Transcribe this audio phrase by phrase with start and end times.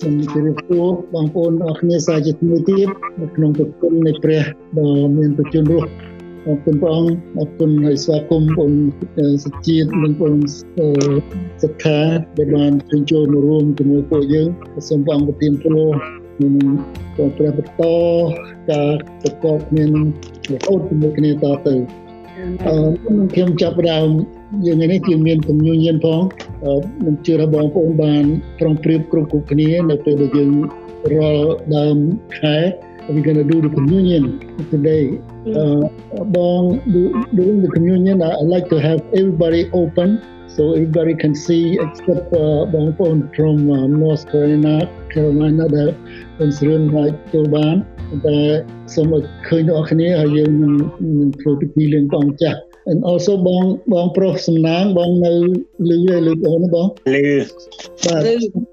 [0.00, 2.88] សូមជម្រាបសួរបងប្អូនអរគ្នាសាជាថ្មីទៀត
[3.20, 4.42] នៅក្នុងប្រគុណនៃព្រះ
[4.78, 5.88] ដ៏មានប្រជញ្ញរស់
[6.46, 8.72] អរគុណព្រះអង្គអរគុណហើយស្វាគមន៍បង
[9.44, 10.36] សុជាតិនិងបង
[11.62, 12.00] សិក្ខា
[12.38, 14.48] ដែលបានជើញចូលមករួមជាមួយពួកយើង
[14.88, 15.76] សូមព្រះអង្គប្រទានពរ
[16.42, 16.54] នឹង
[17.36, 17.82] ព្រះបន្ត
[18.70, 18.90] ការ
[19.22, 20.06] ប្រកបគ្នានឹង
[20.52, 21.34] រហូតជាមួយគ្នាត
[21.66, 21.74] ទៅ
[22.66, 22.74] អឺ
[23.34, 24.08] ខ្ញុំចាប់ផ្ដើម
[24.66, 26.20] យើងនេះគឺមានគំនូញៀនផង
[27.06, 28.24] នឹងជឿថាបងប្អូនបាន
[28.58, 30.52] ប្រុងប្រៀបគ្រប់គ្រប់គ្នានៅពេលដែលយើង
[31.12, 31.96] រាល់ដើម
[32.38, 32.58] ខែ
[33.14, 34.24] we're going to do the communion
[34.72, 35.04] today
[35.60, 35.82] uh,
[36.34, 36.66] bong
[37.36, 40.08] during the communion I like to have everybody open
[40.54, 44.74] so everybody can see except uh, bong pon from uh, North Carolina
[45.12, 45.88] Carolina ដែល
[46.38, 47.76] បងស្រឿនហើយចូលបាន
[48.26, 48.38] តែ
[48.94, 53.63] សូមឲ្យឃើញអ្នកគ្នាហើយយើងនឹងធ្វើពិធីលៀងបងចាស់ and also បង
[53.93, 55.33] បងប្រុសសំណាងបងនៅ
[55.89, 57.27] លឺហើយលឺបងបងលឺ
[58.05, 58.27] បាទ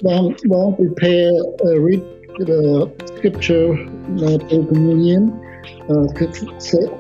[0.07, 1.33] បងបង prepare
[1.67, 2.03] uh, read
[2.51, 2.61] the
[3.11, 3.69] scripture
[4.25, 5.25] uh, to communion
[5.91, 6.27] អឺគឺ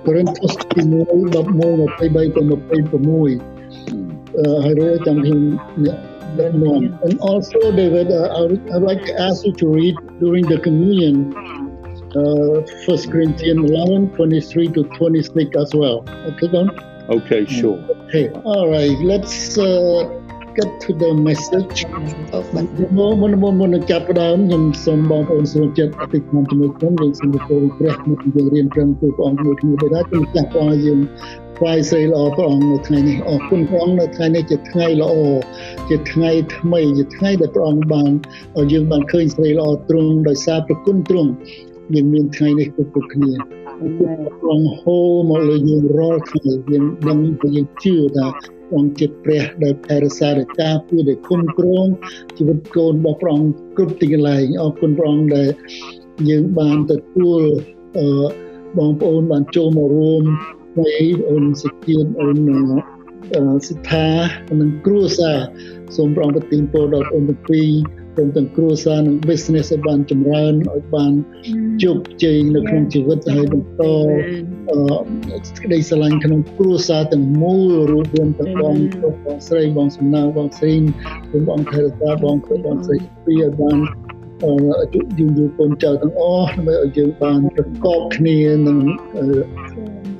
[0.05, 2.58] កូរិនថូសទី1 11 23ទៅ26
[4.36, 5.41] អឺហើយរួចចាំខ្ញុំ
[5.84, 5.98] អ្នក
[6.36, 6.98] that one.
[7.02, 10.58] And also, David, uh, I would I'd like to ask you to read during the
[10.60, 11.34] communion
[12.14, 16.05] uh, 1 Corinthians 11, 23 to 26 as well.
[16.30, 16.70] Okay, Don?
[17.08, 17.78] Okay, sure.
[18.08, 18.98] Okay, all right.
[18.98, 20.09] Let's uh,
[20.58, 21.86] get to the message.
[22.98, 31.00] មុនមុនមុនមុនចាប់ផ្ដើមខ្ញុំសូមបងប្អូនស្រួលចិត្តអតិថិជនជាមួយខ្ញុំយើងសូមទទួលព្រះមុខយើងរៀនព្រមទូព្រះអង្គមួយគ្នាទៅដែរខ្ញុំចាស់ព្រះយើង
[31.58, 35.16] ថ្វាយសេរីល្អព្រះអង្គនៅថ្ងៃនេះអរគុណព្រះអង្គនៅថ្ងៃនេះជាថ្ងៃល្អ
[35.89, 38.11] ជាថ្ងៃថ្មីជាថ្ងៃដែលព្រះអង្គបាន
[38.58, 41.31] ឲ្យយើងបានឃើញសេរីល្អទ្រង់ដោយសារប្រគុណទ្រង់
[41.94, 43.31] យើងមានថ្ងៃនេះគ្រប់គ្នា
[44.00, 48.27] ព្រះហូរមកលើយើងរាល់ថ្ងៃយើងដឹងថាយើងជឿថា
[48.69, 51.86] ព្រះជាព្រះដែលថែរក្សារការពីដែលគុំគ្រង
[52.38, 55.50] ជីវិតកូនរបស់ព្រះអង្គគ្រប់ទីកន្លែងអរគុណព្រះអង្គដែល
[56.30, 57.42] យើងបានទទួល
[57.98, 58.08] អឺ
[58.77, 60.23] បងប្អូនបានចូលមករួម
[60.77, 62.38] ហើយអូនសិទ្ធិអូន
[63.67, 64.08] សិដ្ឋា
[64.61, 65.39] និងគ្រួសារ
[65.95, 71.14] សូមព្រះអង្គប្រទានពរដល់អូនទាំងពីរព្រមទាំងគ្រួសារនិង business ឲ្យបានចម្រើនឲ្យបាន
[71.83, 73.81] ជោគជ័យនៅក្នុងជីវិតហើយបន្ត
[74.70, 74.80] អឺ
[75.64, 78.76] ក្តីស្រឡាញ់ក្នុងគ្រួសារទាំងមូលរួមទាំងបង
[79.26, 80.73] បងស្រីបងសំណាងបងស្រី
[81.48, 82.95] បងថេរតាបងប្អូនបងស្រី
[83.26, 83.77] ពីឲ្យបាន
[84.43, 84.53] អឺ
[85.17, 88.80] យើងយូរកូនចៅទាំងអស់ដើម្បីឲ្យយើងបានប្រកបគ្នានឹង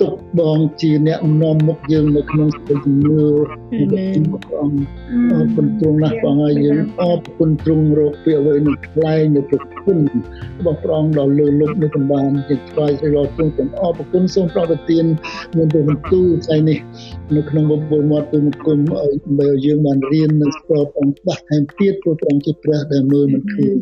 [0.02, 4.84] ទុកបងជាអ្នកនាំមុខយើងនៅក្នុងសេចក្តីជំនឿរបស់ព្រះអង្គ
[5.32, 9.98] អរគុណទ្រង់ណាស់ព្រះអង្គហើយយើងអរគុណទ្រង់រកពីអ្វីនឹងថ្លែងនៅប្រគុណ
[10.58, 15.06] របស់ព្រះអង្គដល់លើលុបនៅកម្បានជាថ្វាយសេរីទ្រង់ទាំងអរគុណសូមប្រប្រទាន
[15.56, 16.80] មានទៅបន្ទូលថ្ងៃនេះ
[17.36, 23.76] នៅក្នុងបបួលមាត់ទូមគុំឲ្យយើងបានរៀននិងស្គាល់អង្គច្បាស់ថែមទៀតព្រោះព្រះអង្គជាព្រះដែលមើលមិនឃើញ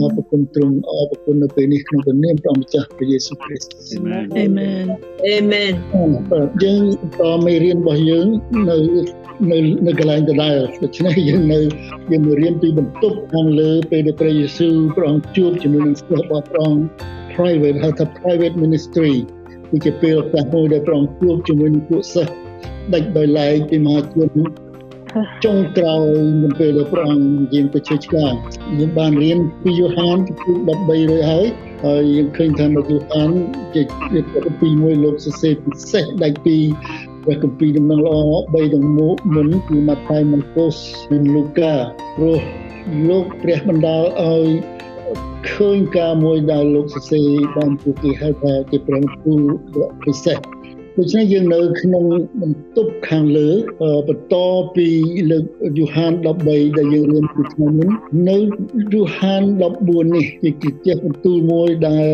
[0.00, 5.41] អរគុណទ្រង់អរគុណនៅពេលនេះក្នុងព្រះនាមព្រះម្ចាស់ព្រះយេស៊ូវគ្រីស្ទអាមែនអាមែន
[6.32, 6.82] បាទយើង
[7.20, 8.26] តមេរៀនរបស់យើង
[8.70, 8.76] នៅ
[9.52, 11.58] នៅនៅកន្លែងដដែលដូច្នេះយើងនៅ
[12.10, 16.82] យើងរៀនពីបន្ទប់ខាងលើពេលដែលព្រះយេស៊ូវព្រះអង្គជួបជាមួយនឹងសិស្សរបស់ព្រះអង្គ
[17.34, 19.14] private ហៅថា private ministry
[19.70, 22.32] គឺជាពេលឱកាសមួយដែលព្រះអង្គជួបជាមួយនឹងពួកសិស្ស
[22.92, 24.30] ដាច់ដោយឡែកពីមហាជន
[25.44, 26.06] ចុងក្រោយ
[26.42, 28.32] មុនពេលដែលព្រះអង្គយាងទៅជឿឆ្កាង
[28.78, 30.32] យើងបានរៀនពីយ៉ូហានទី
[30.66, 31.46] 13រួចហើយ
[31.84, 33.30] ហើយយើងឃើញថានៅយូហាន
[33.74, 33.82] ជា
[34.60, 36.56] ពីមួយលោកសរសេរពិសេសដាច់ពី
[37.24, 40.76] ព្រះគម្ពីរដំណឹងល្អ3ទាំងមុនគឺម៉ាថាយម៉ាកូស
[41.12, 41.74] និងលូកា
[42.16, 42.40] ព្រោះ
[43.08, 44.46] លោកព្រះបណ្ដាលឲ្យ
[45.50, 49.34] ឃើញការមួយដែលលោកសរសេរបានពួកគេហៅថាជាព្រះគូ
[50.04, 50.38] ពិសេស
[50.98, 52.04] ដូច្នេះយើងនៅក្នុង
[52.40, 53.50] បន្ទប់ខាងលើ
[54.08, 54.34] បន្ត
[54.76, 54.88] ពី
[55.30, 55.44] លើក
[55.78, 56.12] យូហាន
[56.46, 57.88] 13ដែលយើងរៀនពីថ្ងៃមុន
[58.28, 58.38] នៅ
[58.94, 59.42] យូហាន
[59.78, 62.08] 14នេះជាជាបន្ទូលមួយដែល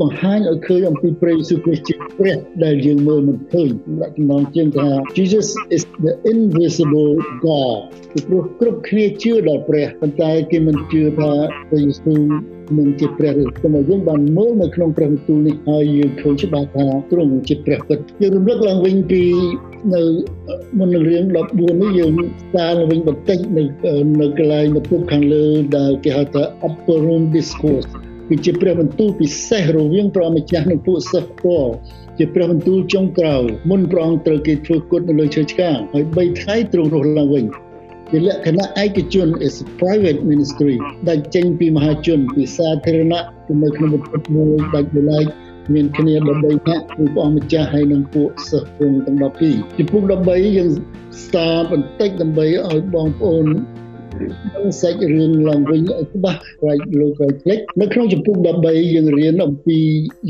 [0.00, 3.68] បង្ហាញឲ្យឃើញអំពីព្រះយេស៊ូវគ្រីស្ទជាព្រះដែលយើងមើលមិនឃើញ
[4.02, 7.12] ដាក់ចំណងជើងថា Jesus is the invisible
[7.44, 7.76] God
[8.12, 11.32] ពីព្រោះគ្រប់គ្នាជឿដល់ព្រះប៉ុន្តែគេមិនជឿថា
[11.68, 19.22] ព្រះយេស៊ូវ នឹងជាព្រះឬតែយើងបានមើលនៅក្នុងព្រះបន្ទូលនេះហើយយើងឃើញច្បាស់ថាទ្រង់ជាព្រះពិតយើងរំលឹកឡើងវិញពី
[19.94, 20.02] នៅ
[20.78, 22.10] មុននឹងរឿង14នេះយើង
[22.54, 23.62] សារឡើងវិញបន្តិចនៅ
[24.20, 25.44] នៅកន្លែងបន្ទប់ខាងលើ
[25.76, 27.88] ដែលគេហៅថា upper room discourse
[28.28, 31.72] គឺជាព្រះបន្ទូលពិសេសរវាងព្រះម្ចាស់និងពួកសិស្សផ្ទាល់
[32.18, 37.44] ជាព្រះបន្ទូលចុងក្រោយមុនព្រះអង្គត្រូវគេធ្វើគុតនៅលើឈើឆ្កាងហើយ3ថ្ងៃទ្រង់រស់ឡើងវិញ
[38.16, 40.76] ជាលក្ខណៈឯកជន is private ministry
[41.08, 43.24] ដែលចេញពីមហាជនពីសាធារណៈ
[43.62, 45.26] នៅក្នុងបន្ទប់មួយដាច់ដោយឡែក
[45.74, 49.16] មានគ្នា13នាក់គឺព្រះអង្គម្ចាស់ហើយនិងពួកសិស្សពងទាំង
[49.48, 50.70] 12ចំពោះ13យើង
[51.24, 53.60] ស្ដារបន្តិចដើម្បីឲ្យបងប្អូននឹង
[54.80, 58.34] សាច់រឿងឡើងវិញឲ្យច្បាស់រាយលោករាយផ្លេចនៅក្នុងចំពុក
[58.64, 59.78] 13យើងរៀនអំពី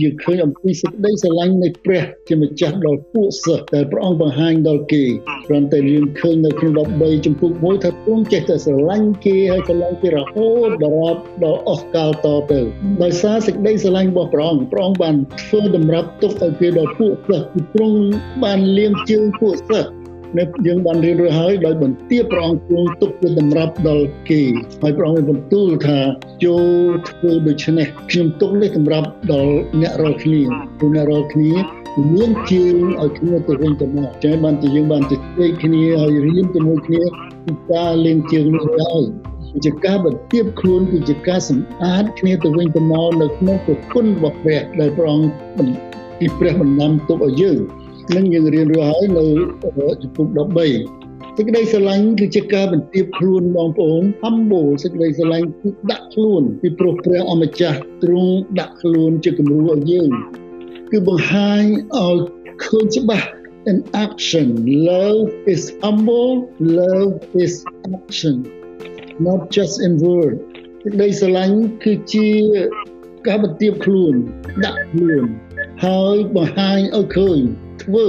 [0.00, 5.04] យើងឃើញអំពីសេចក្តីស្រឡាញ់នៃព្រះជាម្ចាស់ដល់ពួកសិស្សដែលព្រះអង្គបង្ហាញដល់គេ
[5.46, 12.60] គ្រាន់តែយើងឃើញនៅក្នុង13ចំពុកមួយថាទ្រង់ចេះតែស្រឡាញ់គេហើយស្រឡាញ់គេរហូតដល់ដល់អស់កាលតទៅ
[13.02, 17.98] ដោយសារសេចក្តីស្រឡាញ់របស់ព្រះអង្គព្រះអង្គបានធ្វើតម្រាប់ទុកឲ្យគេដល់ពួកសិស្សទ្រង់
[18.44, 20.03] បានលៀងជើងពួកសិស្ស
[20.38, 24.42] នៅយើងបានរៀនរួចហើយដោយបន្ទាបព្រះអង្គទ្រង់ទុកជាតម្រាប់ដល់គេ
[24.82, 25.98] ហើយព្រះអង្គបានបន្ទូលថា
[26.44, 30.40] ចូលធ្វើដូច្នេះខ្ញុំទុកនេះសម្រាប់ដល់អ្នករាល់គ្នា
[30.78, 31.50] ព្រោះអ្នករាល់គ្នា
[32.14, 37.02] មានជើងឲ្យគ្នាទៅវិញទៅមកចឹងបានជាយើងបានជជែកគ្នាហើយរៀនជាមួយគ្នា
[37.44, 39.04] ពីការលេងជើងនេះហើយ
[39.64, 45.30] ជាការបន្ទាបខ្លួនគឺជាការសម្អាតគ្នាទៅវិញទៅមកនៅក្នុងប្រគុណរបស់ព្រះដែលព្រះអង្គ
[46.18, 47.58] ពីព្រះបណ្ដាំទុកឲ្យយើង
[48.16, 49.24] នឹងយើងរៀនរួចហើយនៅ
[50.02, 60.10] ចំពុក13សេចក្តីស្រឡាញ់គឺជាការបន្ទាបខ្លួនបងប្អូន humble សេចក្តីស្រឡាញ់គឺដាក់ខ្លួនពីព្រោះព្រះអម្ចាស់ទ្រង់ដាក់ខ្លួនជាគំរូឲ្យយើង
[60.90, 61.62] គឺបង្ហាញ
[61.98, 62.16] ឲ្យ
[62.64, 63.28] ឃើញច្បាស់
[63.70, 64.48] in action
[64.88, 65.22] love
[65.54, 66.34] is humble
[66.80, 67.14] love
[67.44, 67.54] is
[67.96, 68.36] action
[69.26, 70.34] not just in word
[70.82, 72.28] សេចក្តីស្រឡាញ់គឺជា
[73.26, 74.14] ការបន្ទាបខ្លួន
[74.64, 75.24] ដាក់ខ្លួន
[75.84, 77.40] ហើយបង្ហាញឲ្យឃើញ
[77.82, 78.08] ធ្វើ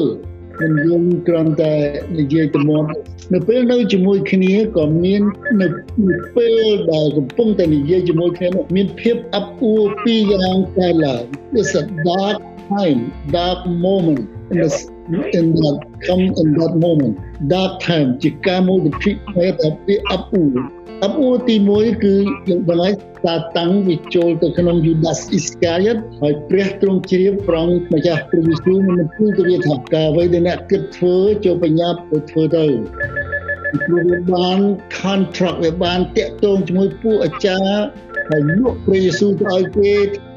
[0.60, 1.74] មិនយើងគ្រាន់តែ
[2.20, 2.86] និយាយទៅមក
[3.34, 5.22] នៅពេលនៅជាមួយគ្នាក៏មាន
[5.62, 5.68] នៅ
[6.36, 11.24] ពេលដែលកំពុងតែនិយាយជាមួយគ្នាមានភាពអាប់អួរពីរយ៉ាងកើតឡើង
[11.60, 12.38] It's a dark
[12.72, 13.02] time
[13.36, 17.16] dark moment in the in that come in that moment
[17.54, 20.56] dark time ជាការមួយដែលភិកមែនតែពីអាប់អួរ
[21.04, 22.16] អាប់អួរទី1គឺ
[22.48, 22.94] យើងដឹងហើយ
[23.24, 31.16] សាតាំងវាចូលទៅក្នុង Judas Iscariot ហើយព្រះទ្រង់ជ្រាបប្រងម្ចាស់ព្រះយេស៊ូវមិនគូទៅវាថាការអ្វីដែលអ្នកគិតធ្វើ
[31.46, 32.66] ចូលបញ្ញាទៅធ្វើទៅ
[33.86, 34.60] ព្រោះវាបាន
[35.00, 37.80] contract វាបានតាក់ទងជាមួយពួកអាចារ្យ
[38.30, 39.94] ហើយលក់ព្រះយេស៊ូវទៅឲ្យគេ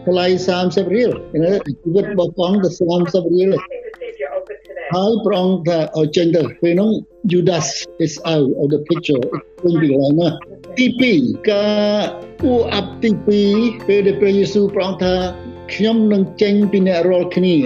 [0.07, 0.27] ថ្លៃ
[0.61, 1.11] 30រៀល
[1.83, 2.69] ជីវិតរបស់ផងទៅ
[3.03, 3.53] 30រៀល
[4.95, 6.91] ហើយប្រងថាឲ្យចេញទៅពេលនោះ
[7.31, 7.69] Judas
[8.05, 9.25] is out of the picture
[9.65, 10.29] វិញពីឡើយណា
[10.79, 10.87] ទី
[11.17, 12.01] 2ការ
[12.41, 13.11] ពួរអាប់ទី
[13.49, 15.15] 2ពេលដែលព្រះយេស៊ូវប្រងថា
[15.73, 17.57] ខ្ញុំនឹងចេញពីអ្នករាល់គ្នា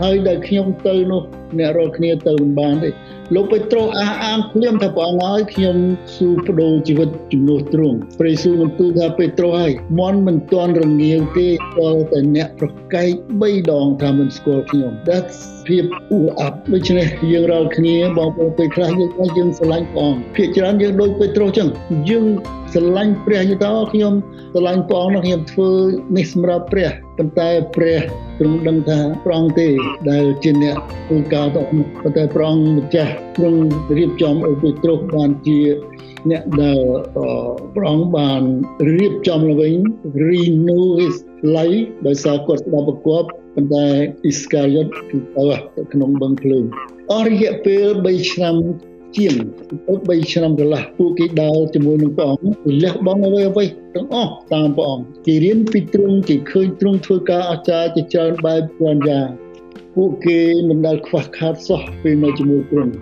[0.00, 1.22] ហើយដែលខ្ញុំទៅនោះ
[1.58, 2.90] អ្នករាល់គ្នាទៅមិនបានទេ
[3.34, 5.76] លោកពេត្រុសអះអាងភ្លាមថាព្រះអង្គហើយខ្ញុំ
[6.16, 11.48] ស៊ូបដូរជីវិតជំនួសទ្រង់ព្រះយេស៊ូវបានទូលថាពេត្រុសហើយមន់មិនទាន់រងាវទេ
[11.80, 13.10] ដល់តែអ្នកប្រកែក
[13.42, 15.38] 3ដងថាមិនស្គាល់ខ្ញុំ That's
[15.68, 21.68] ភាពអ៊ូអាប់ដូច្នេះយើងរាល់គ្នាបងប្អូនពេលខ្លះយើងថាយើងស្រឡាញ់ព្រះអង្គភាគច្រើនយើងដូចពេត្រុសចឹង
[22.10, 22.26] យើង
[22.72, 24.14] ស្រឡាញ់ព្រះយេតោខ្ញុំ
[24.54, 25.70] ស្រឡាញ់ព្រះអង្គខ្ញុំធ្វើ
[26.16, 28.00] នេះសម្រាប់ព្រះប៉ុន្តែព្រះ
[28.38, 29.68] ទ្រង់ដឹងថាព្រះអង្គទេ
[30.10, 30.76] ដែលជាអ្នក
[31.06, 33.62] ធ្វើការទៅប៉ុន្តែព្រះអង្គម្ចាស់ទ្រង់
[33.96, 35.60] រៀបចំឲ្យពេត្រុសបានជា
[36.30, 36.80] អ្នកដែល
[37.74, 38.42] ព្រះអង្គបាន
[38.96, 39.74] រៀបចំឡើងវិញ
[40.28, 41.16] renew his
[41.56, 43.24] life ដោយសារគាត់ស្ដាប់ប្រកប
[43.54, 43.86] ប៉ុន្តែ
[44.30, 46.64] Iscariot គឺទៅក្នុងបឹងភ្លើង
[47.12, 48.56] អស់រយៈពេល3ឆ្នាំ
[49.16, 49.34] ជាង
[50.08, 59.28] ទៅ3ឆ្នាំកន្លះពួកគេដើរជាមួយនឹងព្រះអង្គលះបង់អ្វីអ្វីទាំងអស់តាមព្រះអង្គគេរៀនពីទ្រង់គេឃើញទ្រង់ធ្វើការអស្ចារ្យជាច្រើនបែបច្រើនយ៉ាង
[59.96, 62.92] ពួកគេមិនដែលខ្វះខាតសោះពេលនៅជាមួយទ្រង់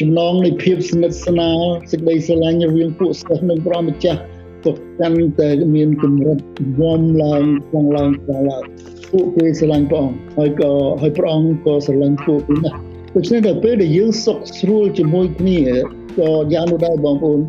[0.00, 1.58] ចំណងនៃភាពស្និទ្ធស្នាល
[1.90, 4.20] សេចក្តីស្រឡាញ់រវាងពួកសិស្សនិងព្រះម្ចាស់
[4.64, 6.38] ក៏កាន់តែមានកម្រិត
[6.80, 8.64] វំឡើងខ្លាំងឡើងខ្លាំងឡើង
[9.12, 10.70] ពួកគេស្រឡាញ់ព្រះអង្គហើយក៏
[11.00, 12.78] ហើយព្រះអង្គក៏ស្រឡាញ់ពួកគេណាស់
[13.14, 15.60] ដូច្នេះដល់ពេលដែលយើងសុខស្រួលជាមួយគ្នា
[16.18, 17.40] ក៏យ៉ាងនោះដែរបងប្អូន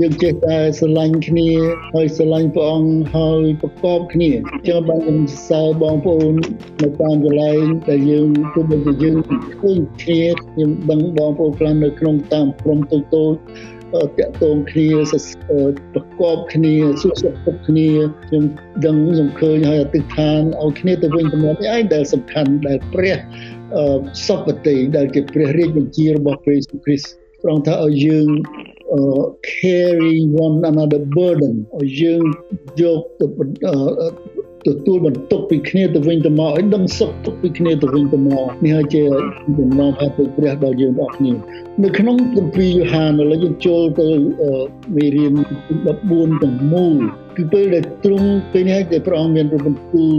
[0.00, 1.48] យើងចេះតែស្រឡាញ់គ្នា
[1.94, 4.30] ហើយស្រឡាញ់ព្រះអង្គហើយប្រកបគ្នា
[4.68, 6.32] ចឹងបានខ្ញុំសើបងប្អូន
[6.82, 9.16] នៅតាមកន្លែងដែលយើងទោះបីជាយើង
[9.60, 13.34] ឃើញគ្នាខ្ញុំដឹងបងប្អូនខ្លះនៅក្នុងតាមក្រុមតូចតូច
[14.18, 14.88] តាក់ទងគ្នា
[15.94, 17.88] ប្រកបគ្នាសួរសុខទុក្ខគ្នា
[18.26, 18.44] ខ្ញុំ
[18.86, 23.16] ដឹងខ្ញុំឃើញហើយអតិថានឲ្យគ្នាទៅវិញទៅមកនេះឯងដែលសំខាន់ដែលព្រះ
[24.26, 28.28] សពតិដែលជាព្រះរាជបញ្ជារបស់ព្រះយេស៊ូវគ្រីស្ទ ត្រង់ថាឲ្យយើង
[29.54, 30.14] carry
[30.44, 32.22] one another burden ឲ្យយើង
[32.80, 33.26] យកទៅ
[34.66, 39.02] ទទួលបន្ទុកពីគ្នាទៅវិញទៅមកឲ្យដឹងសុខទុក្ខពីគ្នាទៅវិញទៅមកនេះហើយជា
[39.58, 41.32] បំណងផែនព្រះដល់យើងទាំងអស់គ្នា
[41.84, 44.08] នៅក្នុងគម្ពីរយ៉ូហានឥឡូវយើងចូលទៅ
[44.96, 45.32] មេរៀន
[45.88, 46.98] 14ទាំងមូល
[47.38, 50.16] គឺពេលដែលទ្រង់ពេលនេះដែលព្រះអង្គមានប្របន្ទូល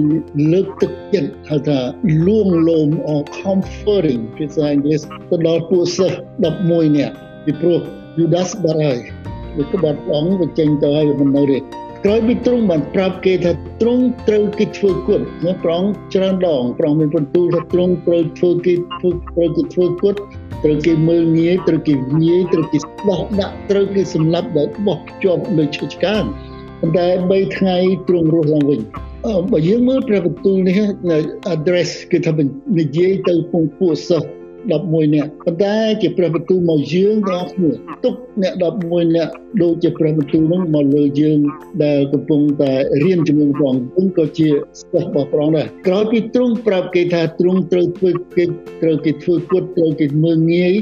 [0.51, 1.79] លើកទឹកចិត្តហៅថា
[2.27, 6.17] លួងលោម or comforting ភាសាអង់គ្លេសទៅដល់ពួកសិស្ស
[6.55, 7.79] 11នាក់ពីព្រោះ
[8.17, 8.99] Judas បាត់ហើយ
[9.57, 11.57] វាក្បត់ព្រះអង្គបញ្ចេញទៅហើយមិននៅទេ
[12.05, 15.83] ក្រោយពីទ្រង់បានប្រាប់គេថាទ្រង់ត្រូវគេធ្វើគុតណាប្រង
[16.13, 20.15] ច្រើនដងប្រងមានបន្ទូលថាទ្រង់ត្រូវធ្វើគេធ្វើត្រូវគេធ្វើគុត
[20.63, 26.23] ត្រូវគេមើលងាយត្រូវគេងាយត្រូវគេស្បោះដាក់ត្រូវគេសម្លាប់ដោយបោះជាប់លើឈើឆ្កាង
[26.81, 28.79] ប៉ុន្តែ3ថ្ងៃទ្រង់រស់ឡើងវិញ
[29.51, 30.77] បើយើងមើលព្រះបន្ទូលនេះ
[31.55, 32.33] address គឺថា
[32.79, 34.29] និយាយទៅពងពួកសិស្ស
[34.67, 37.71] 11នាក់ប៉ុន្តែជាព្រះបន្ទូលមកយើងទាំងអស់គ្នា
[38.03, 38.53] ទុកអ្នក
[38.85, 39.31] 11នាក់
[39.61, 41.39] ដូចជាព្រះបន្ទូលនោះមកលើយើង
[41.83, 42.71] ដែលកំពុងតែ
[43.03, 43.69] រៀនជាមួយព្រះ
[43.99, 44.49] អង្គក៏ជា
[44.81, 48.45] សិស្សរបស់ព្រះអង្គដែរក្រោយពីទ្រង់ប្រាប់គេថាទ្រង់ត្រូវធ្វើគេ
[48.81, 50.73] ត្រូវគេធ្វើគុតត្រូវគេមើងងាយ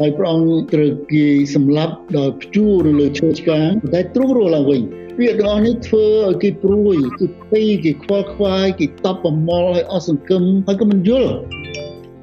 [0.00, 4.82] ហើយព្រះអង្គត្រូវគេសម្លាប់ដោយព្យួរនៅលើឈើឆ្កាងតែទ្រង់រស់ឡើងវិញ
[5.18, 11.32] វាទាំងអស់នេះធ្វើឲ្យគេព្រួយគេពីគេខ្វល់ខ្វាយគេតបប្រមល់ឲ្យអស់សង្ឃឹមហើយក៏មិនយល់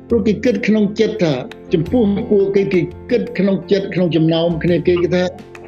[0.09, 1.33] ព្រោះគេគិតក្នុងចិត្តថា
[1.73, 5.23] ចំពោះពួកគេគេគិតក្នុងចិត្តក្នុងចំណោមគ្នាគេគេថា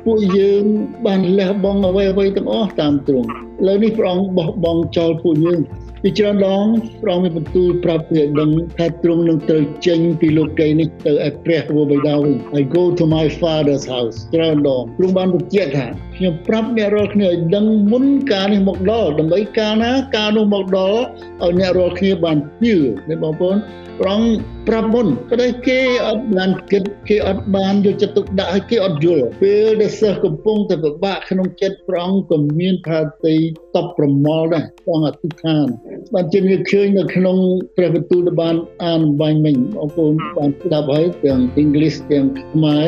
[0.06, 0.64] ពួកយើង
[1.06, 3.32] បានលះបង់អ្វីអ្វីទាំងអស់តាមទ្រង់ឥ
[3.68, 5.62] ឡូវនេះព្រះអង្គបោះបង់ចោលពួកយើង
[6.10, 6.66] ពីច្រើនដង
[7.02, 21.00] ព្រះអង្គមានបន្ទូលប្រាប់ពីដឹងថាទ្រង់នឹងត្រូវចេញពីលោកីនេះទៅឯព្រះវរបិតាវិញ I go to my father's house ច្រើនដងទ្រង់បានបញ្ជាក់ថាខ្ញុំប្រាប់អ្នករាល់គ្នាឲ្យដឹងមុនការនេះមកដល់ដើម្បីការណាការនោះមកដល់
[21.44, 22.76] ឲ្យអ្នករាល់គ្នាបានជឿ
[23.10, 23.58] ណាបងប្អូន
[24.02, 24.22] ប្រង
[24.68, 33.36] ប្រាប់មុនប៉ុន្តែគេអត់បានគិតគេអត់បានយកចិត្តទុកដាក់ឲ្យគេអត់យល់ពេលដែលសិស្សកំពុងតែពិបាកក្នុងចិត្តប្រងក៏មានផាទី
[33.76, 35.68] តបប្រមល់ដែរបងអធិដ្ឋាន
[36.14, 37.38] បានជាវាឃើញនៅក្នុង
[37.78, 42.88] ព្រះបន្ទូលដែលបានអានបាញ់មិញបងប្អូនបានស្ដាប់ហើយទាំងអង់គ្លេសទាំងខ្មែរ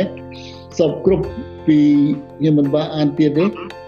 [0.79, 1.25] សពគ្រប់
[1.67, 1.79] ពី
[2.37, 3.45] ខ្ញុំមិនបានអានទៀតទេ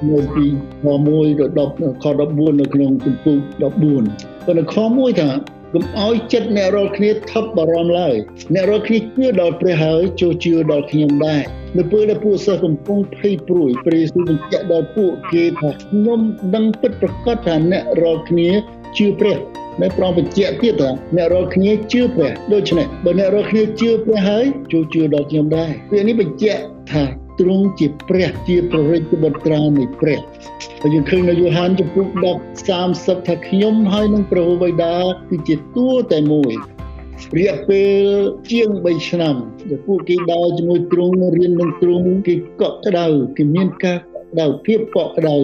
[0.10, 5.30] នៅពីខ1ដល់10ខ14នៅក្នុងជំពូក14ប៉ុន្តែខ1ថា
[5.74, 8.16] កុំឲ្យចិត្តអ្នករាល់គ្នាថប់បារម្ភឡើយ
[8.54, 11.44] អ្នករាល់គ្នាជឿដល់ព្រះហើយចូលជឿដល់ខ្ញុំដែរ
[11.78, 16.20] នៅពេលដែលពួកសិស្សកំពុងភ័យព្រួយព្រះយេស៊ូវបញ្ជាក់ដល់ពួកគេថាខ្ញុំ
[16.56, 18.50] ដឹងពិតប្រាកដថាអ្នករាល់គ្នា
[18.98, 19.38] ជឿព្រះ
[19.82, 27.04] នៅប្រងបញ្ជាក់ទៀតថាអ្នករាល់គ្នាជឿព្រះដូច្នេះបើអ្នករាល់គ្នាជឿព្រះហើយចូលជឿដល់ខ្ញុំដែរពេលនេះបញ្ជាក់ថា
[27.40, 30.20] ទ្រង់ជាព្រះជាព្រះរាជបុត្រានៃព្រះ
[30.82, 32.08] ហើយយើងឃើញនៅយូហានចំពុក
[32.58, 34.96] 10 30ថាខ្ញុំហើយនឹងព្រះបិតា
[35.30, 36.54] គឺជាតួតែមួយ
[37.38, 38.04] រយៈពេល
[38.52, 39.36] ជាង3ឆ្នាំ
[39.70, 43.06] ដែលពួកគេដើរជាមួយទ្រង់រៀននឹងទ្រង់គេកក់ក្ដៅ
[43.38, 45.38] គេមានការកក់ក្ដៅភាពកក់ក្ដៅ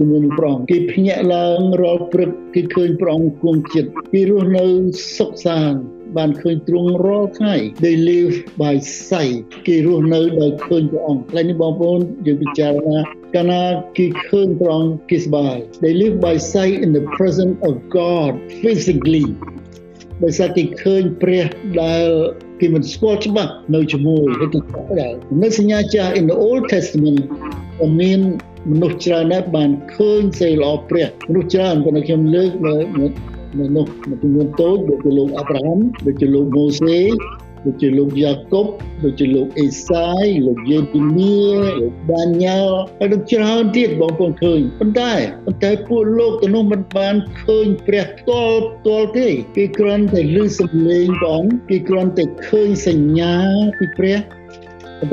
[0.00, 4.64] ជាមួយនឹងព្រះអង្គគេភ្ញាក់ឡើងរាល់ព្រឹកគេឃើញព្រះអង្គគង់ចិត្តគេរស់នៅ
[5.16, 5.80] សុខសាន្ត
[6.16, 8.74] បានឃើញទ្រង់រាល់ថ្ងៃ they live by
[9.08, 12.98] sight គេរស់នៅដោយឃើញព្រះអង្គហើយនេះបងប្អូនយើងពិចារណា
[13.34, 13.62] កាលណា
[13.98, 19.26] គេឃើញព្រះអង្គគេសប្បាយ they live by sight in the presence of God physically
[20.24, 21.44] ដោយសារគេឃើញព្រះ
[21.82, 22.06] ដែល
[22.60, 27.20] គេមិនស្គាល់ច្បាស់នៅជាមួយហើយគេកក់ដែរនៅសញ្ញាចាស់ in the Old Testament
[27.80, 28.20] ក៏មាន
[28.70, 32.74] មនុស្សច្រើនណាស់បានឃើញសេចល្អព្រះមនុស្សច្រើនប៉ុន្តែខ្ញុំលើកនៅ
[33.76, 36.98] នោះមួយចំនួនតូចដូចជាលោកអាប់រ៉ាហាំដូចជាលោកម៉ូសេ
[37.66, 38.66] ដូចជាលោកយ៉ាកុប
[39.04, 41.36] ដូចជាលោកអេសាយលោកយេពីនី
[41.80, 45.12] លោកដានីយ៉ែលហើយដូចច្រើនទៀតបងប្អូនឃើញប៉ុន្តែ
[45.46, 53.34] ប៉ុន្តែពួកលោកទៅនោះមិនបានឃើញព្រះផ្ទាល់ផ្ទាល់ទេគេគ្រាន់តែឮសំឡេងបងគេគ្រាន់តែឃើញសញ្ញា
[53.78, 54.16] ពីព្រះ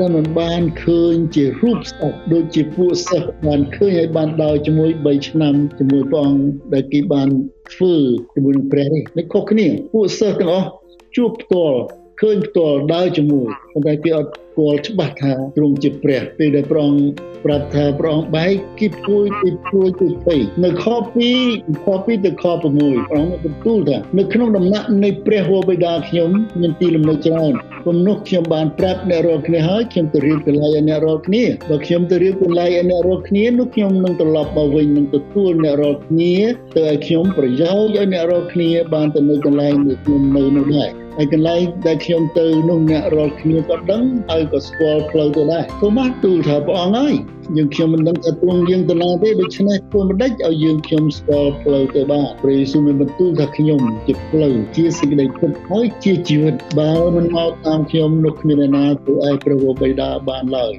[0.04, 6.42] ែមិនបានឃើញជារូបស្អប់ដូចជាពួកសិស្សបានឃើញឲ្យបានដល់ជាមួយ3ឆ្នាំជាមួយព្រះអង្គ
[6.72, 7.28] ដែលគេបាន
[7.72, 7.94] ធ្វើ
[8.34, 10.68] ជាមួយនឹងព្រះនេះនេះខុសគ្នាពួកសិស្សទាំងអស់
[11.16, 11.80] ជួបផ្ទាល់
[12.20, 27.52] ឃើញផ្ទាល់ដើរជាមួយប៉ុន្តែគេអត់ស្គាល់ច្បាស់ថាទ្រង់ជាព្រះពេលដែលព្រះអង្គប្រាប់ថាព្រះអង្គបែកគីពួយគីពួយគីពេនៅខ2ខ2ទៅខ6ព្រះអង្គបន្ទូលថានៅក្នុងដំណាក់នៃព្រះវរបិតាខ្ញុំមានទីលំនៅច្រើន
[27.86, 36.34] គំនុះខ្ញុំបានប្រាប់អ្នករាល់គ្នាហើយខ្ញុំទៅរៀបកន្លែងឲ្យអ្នករាល់គ្នាបើខ្ញុំទៅរៀបកន្លែងឲ្យអ្នករាល់គ្នានោះខ្ញុំនឹងត្រឡប់មកវិញនឹងទទួលអ្នករាល់គ្នា
[36.76, 47.14] ទៅឲ្យខ្ញុំប្រយោជន៍ឲ្យអ្នករាល់គ្នាបានទៅនៅកន្លែងដែលខ្ញុំនៅនោះដែរ ហើយកន្លែងដែលខ្ញុំទៅនោះអ្នករាល់គ្នាក៏ដឹងហើយក៏ស្គាល់ផ្លូវទៅដែរព្រោះមកទូលថាព្រះអង្គហើយ
[47.56, 60.72] យើងខ្ញុំមិនដឹងថាទ្រង់យើងទៅណាទេដូច្នេះធ្វើមិនដេចឲ្យយើងខ្ញុំស្គាល់ផ្លូវទៅបានព្រះយេស៊ូវមានបន្ទូលថាខ្ញុំជាផ្លូវជាសេចក្តីពិតហើយជាជីវិតបើមិនមកតាមខ្ញុំនោះគ្មានអ្នកណាទៅឯព្រះវរបិតាបានឡើយ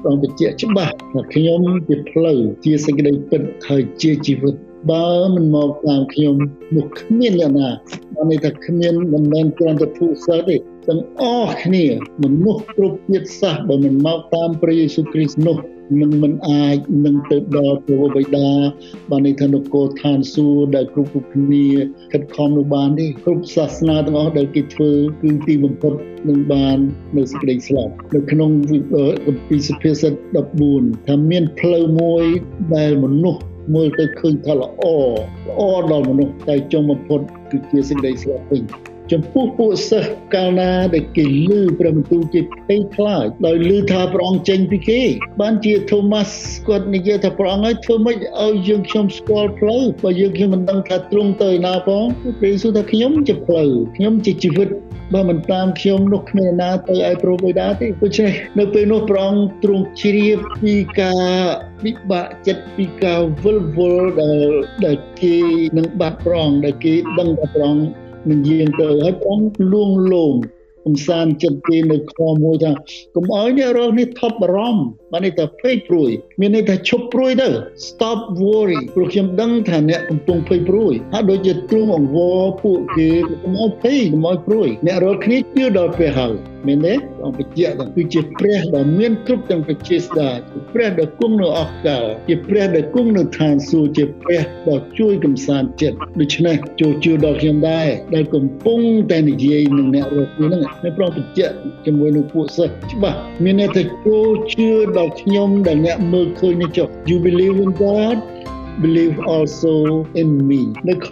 [0.00, 4.54] ព្រះអង្គបញ្ជាក់ច្បាស់ថាខ្ញុំជាផ្លូវជាសេចក្តីពិតហើយជាជីវិត
[4.90, 6.36] បើមិនមកតាមខ្ញុំ
[6.76, 7.68] នោះគ្មានអ្នកណា
[8.14, 10.56] បានន័យថាគ្មានមិនមែនគ្រាន់តែពួកសិស្សទេ
[10.88, 11.84] ទាំងអស់គ្នា
[12.22, 15.56] មនុស្សគ្រប់ជាតិសាសន៍បើមិនមកតាមព្រះយេស៊ូវគ្រីស្ទនោះ
[16.00, 18.50] នឹងមិនអាចនឹងទៅដល់ព្រះបិតា
[19.10, 21.66] បានន័យថានគរឋានសួគ៌ដែលគ្រប់គ្រប់គ្នា
[22.12, 24.90] ខិតខំនោះបានទេគ្រប់សាសនាទាំងអស់ដែលគេធ្វើ
[25.22, 25.92] គឺទីបំផុត
[26.28, 26.78] នឹងបាន
[27.16, 28.50] នៅសេចក្តីស្លាប់នៅក្នុង
[29.26, 30.12] គម្ពីរសុភាសិត
[30.60, 32.24] 14ថាមានផ្លូវមួយ
[32.76, 33.40] ដែលមនុស្ស
[33.74, 34.84] មើលទៅឃើញថាល្អ
[35.46, 37.20] ល្អដល់មនុស្សតែចុងបំផុត
[37.54, 38.62] គឺជាសេចក្តីស្លាប់វិញ
[39.12, 45.02] ចំពោះពួកសិស្សកាលណាដែលគេលឺព្រះបន្ទូលគេភ័យខ្លាចដោយលឺថាព្រះអង្គចេញពីគេ
[45.40, 46.30] បានជា Thomas
[46.68, 52.04] គាត់និយាយថាព្រះអង្គឲ្យធ្វើម៉េចឲ្យយើងខ្ញុំស្គាល់ផ្លូវបើយើងខ្ញុំមិនដឹងថាទ្រង់ទៅណាផង
[52.40, 54.68] ព្រះយេស៊ូវថាខ្ញុំជាផ្លូវខ្ញុំជាជីវិត
[55.14, 61.24] បើមិនតាមខ្ញុំនោះគ្មានណាទៅឲ្យប្រវេដាទេដូច្នេះនៅពេលនោះព្រះអង្គទ្រង់ជ្រាបពីការ
[61.84, 64.50] វិបាកចិត្តពីការវិលវល់ដែល
[64.84, 65.36] ដែលគេ
[65.76, 67.74] នឹងបាត់ប្រងដែលគេដឹងថាប្រង
[68.30, 70.34] នឹងយាងទៅហើយព្រះអង្គលួងលោម
[70.84, 72.14] កំសាន្តចិត្តគេនៅខ
[72.44, 72.72] មួយថា
[73.14, 74.82] កុំអោយអ្នករស់នេះថប់បារម្ភ
[75.14, 77.48] បានន័យថាភ័យព្រួយមានន័យថាឈប់ព្រួយទៅ
[77.86, 83.10] stop worry ព្រោះខ្ញុំដឹងថាអ្នកកំពុងភ័យព្រួយហើយដូចជាទ្រង់អង្វរពួកគេ
[83.42, 86.34] កុំអោយភ័យកុំអោយព្រួយអ្នករស់គ្នាជឿដល់ព្រះហើយ
[86.68, 86.94] មែនទេ
[87.24, 98.80] អង្គបញ្ជាក់ថាគឺជាព្រះដ៏មានគ្រប់ទាំងប្រជាស្ដាជាព្រះដ៏គង់នៅអស់កលជាព្រះដែលគង់នៅឋានសួគ៌ជាព្រះដ៏ជួយកំសាន្តចិត្តដូច្នេះចូលជឿដល់ខ្ញុំដែរដែលកំពុង
[99.10, 101.54] តែនិយាយនឹងអ្នករស់គ្នាហ្នឹងហើយប្រងបញ្ជាក់
[101.86, 108.16] ជាមួយនឹងពួកសិស្សច្បាស់មានន័យថាចូលជឿដល់ខ្ញុំដែលអ្នកមើលឃើញនេះចុះ you believe in God
[108.82, 109.74] believe also
[110.20, 111.08] in me នៅខ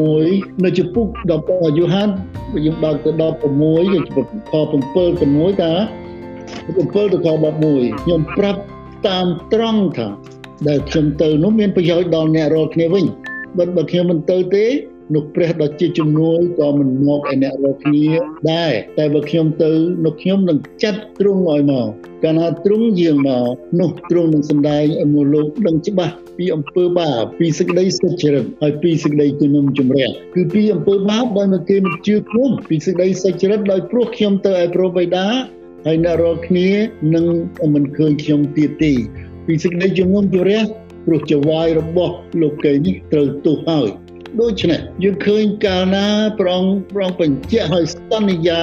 [0.00, 1.06] 16នៅចំពុក
[1.42, 2.08] 10យូហាន
[2.64, 3.10] យើងបើកទៅ
[3.52, 5.72] 16យើងចំពុកខ7 6ថា
[6.76, 8.60] 7ទៅខ11ខ្ញុំប្រាប់
[9.08, 10.08] តាមត្រង់ថា
[10.68, 13.04] ដែលខ្ញុំទៅនោះមានប្រយោជន៍ដល់អ្នករាល់គ្នាវិញ
[13.58, 14.64] បើបើខ្ញុំមិនទៅទេ
[15.14, 18.06] នោះព្រះដ៏ជាជំនួយក៏មិនមកឲ្យអ្នករាល់គ្នា
[18.52, 19.70] ដែរតែបើខ្ញុំទៅ
[20.04, 21.88] នោះខ្ញុំនឹងចាត់ទ្រង់ឲ្យមក
[22.24, 23.46] កាលណាទ្រង់យាងមក
[23.80, 35.26] នោះទ្រង់នឹងសម្ដែងឲ្យមនុស្សលោកដឹងច្បាស់ពីអំពើបាបពីសេចក្តីសុចរិតហើយពីសេចក្តីជំនុំជម្រះគឺពីអំពើបាបដោយមកគេមិនជឿខ្ញុំពីសេចក្តីសុចរិតដោយព្រោះខ្ញុំទៅឲ្យប្រវេដា
[35.86, 36.68] ហើយអ្នករាល់គ្នា
[37.14, 37.26] នឹង
[37.74, 38.92] មិនឃើញខ្ញុំទៀតទេ
[39.46, 40.60] ពីសេចក្តីជំនុំជម្រះ
[41.06, 43.88] ព្រោះចវាយរបស់លោកីនេះត្រូវទោសហើយ
[44.38, 46.06] ដូច្នេះយើងឃើញកាលណា
[46.40, 47.96] ប្រងប្រងបញ្ជាក់ឲ្យស
[48.28, 48.62] ន្យា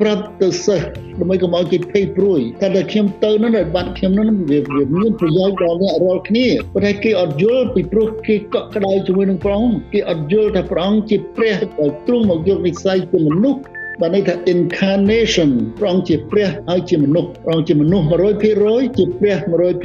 [0.00, 0.86] ប្រាប់ទៅសិស្ស
[1.20, 13.60] ដើម្បីកុំឲ្យគេភ័យព្រួយតែតែខ្ញុំទៅនោះឲ្យបាត់ខ្ញុំនោះវាវាមានប្រយោជន៍ដល់អ្នករាល់គ្នាប៉ុន្តែគេអត់យល់ពីព្រោះគេកក់ក្ដៅជាមួយនឹងព្រះអង្គគេអត់យល់ថាព្រះអង្គជាព្រះដែលទ្រង់មកយកនិស្ស័យជាមនុស្ស
[14.00, 19.36] បានន័យថា incarnation ព្រះអង្គជាព្រះហើយជាមនុស្សព្រះអង្គជាមនុស្ស100%ជាព្រះ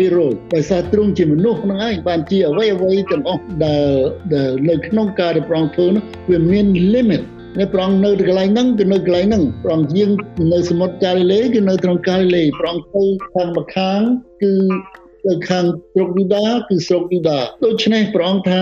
[0.01, 3.87] 100%ដោយសារទ្រង់ជាមនុស្សហ្នឹងឯងបានជាអ្វីអ្វីទាំងអស់ដែល
[4.33, 7.23] ដែលនៅក្នុងការដែលព្រះអង្គធ្វើនោះវាមាន limit
[7.59, 10.11] នៅប្រងនៅកន្លែងហ្នឹងគឺនៅកន្លែងហ្នឹងប្រងយើង
[10.53, 14.01] នៅសមុទ្រកាលីលេគឺនៅត្រង់កាលីលេប្រងទៅខាងម្ខាង
[14.41, 14.53] គឺ
[15.25, 18.61] ទៅខាងស្រុកយូដាគឺស្រុកយូដាដូច្នេះប្រងថា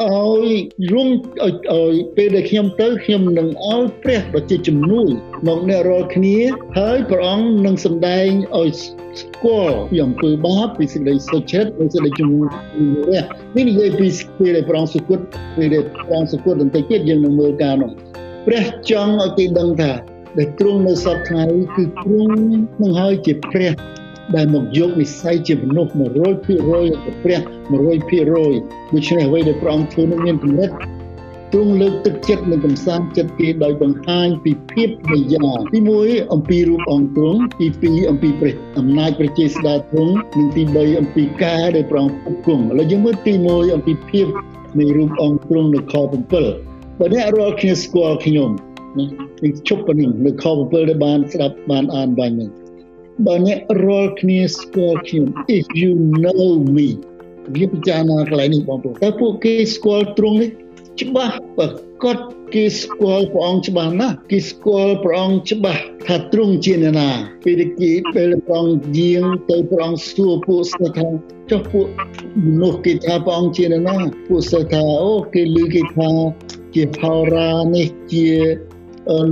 [0.00, 0.50] ឲ្យ
[0.92, 1.08] រំ
[1.44, 5.08] ឲ្យពេលដែលខ្ញុំទៅខ្ញុំនឹងឲ្យព្រះដ៏ជាជំនួយ
[5.46, 6.38] មកអ្នករាល់គ្នា
[6.78, 8.70] ហើយព្រះអង្គនឹងសម្ដែងឲ្យ
[9.20, 12.46] ស្គាល់ពីអំពើបាបពីសេចក្តីសុចរិតពីសេចក្តីជំនួយ
[13.56, 14.08] នេះនិយាយពី
[14.38, 15.18] ពេលដែលព្រះអង្គសុគត
[15.56, 17.90] ពេលដែលព្រះអង្គសុគតបន្តិចទៀតយើងនឹងមើលការនោះ
[18.46, 19.92] ព្រះចង់ឲ្យគេដឹងថា
[20.38, 21.44] ដែលទ្រង់នៅសពថ្ងៃ
[21.76, 22.34] គឺទ្រង់
[22.82, 23.72] នឹងហើយជាព្រះ
[24.36, 26.54] ដែលមកយកវិស័យជាមនុស្ស100%ទៅ
[27.22, 27.40] ព្រះ
[27.70, 30.70] 100%ដូច្នេះអ្វីដែលព្រះអង្គធ្វើនឹងមានកម្រិត
[31.52, 44.26] ទ្រង់លើកទឹកចិត្តនិងកំសាន្តចិត្តគេដោយបង្ហាញពីភាពប្រយាទី1អំពីរូបអង្គទ្រង់ទី2អំពីព្រះអំណាចប្រជាស្ដាទ្រង់និងទី3អំពីការដែលព្រះអង្គពុកគង់ឥឡូវយើងមើលទី1អំពីភាព
[44.78, 48.50] នៃរូបអង្គទ្រង់នៅខ7បើអ្នករាល់គ្នាស្គាល់ខ្ញុំ
[48.98, 49.06] ណា
[49.44, 52.50] នេះជប់ប៉ុណ្ណឹងនៅខ7ដែលបានស្ដាប់បានអានបាញ់ហ្នឹង
[53.26, 55.26] បើអ្នករាល់គ្នាស្គាល់ខ្ញុំ
[55.58, 55.90] if you
[56.22, 56.88] know me
[57.54, 60.50] វាពិចារណាកន្លែងនេះបងប្អូនតើពួកគេស្គាល់ទ្រង់នេះ
[61.02, 61.66] ច្បាស់បើ
[62.02, 67.08] គាត់គេស្គាល់ព្រះអង្គច្បាស់ណាស់គេស្គាល់ព្រះអង្គច្បាស់ថាទ្រង់ជាអ្នកណា
[67.44, 71.06] ពេលគេពេលព្រះអង្គយាងទៅព្រះអង្គសួរពួកសិស្សថា
[71.50, 71.86] ចុះពួក
[72.44, 73.96] មនុស្សគេថាព្រះអង្គជាអ្នកណា
[74.28, 76.10] ពួកសិស្សថាអូគេឮគេថា
[76.74, 78.28] ជាហោរានេះជា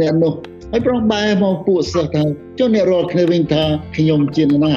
[0.00, 0.34] អ្នកនោះ
[0.72, 2.24] ហើយប្រងបែរមកពួកសិស្សថា
[2.58, 3.62] ចុះអ្នករាល់គ្នាវិញថា
[3.96, 4.74] ខ្ញុំជាណា